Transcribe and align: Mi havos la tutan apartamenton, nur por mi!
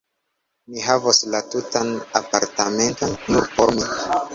Mi 0.71 0.85
havos 0.85 1.21
la 1.35 1.43
tutan 1.51 1.95
apartamenton, 2.23 3.19
nur 3.33 3.51
por 3.59 3.77
mi! 3.81 3.93